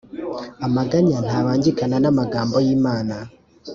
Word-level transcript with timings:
amaganya 0.65 1.17
ntabangikana 1.25 1.95
n’amagambo 2.03 2.55
y’imana! 2.65 3.15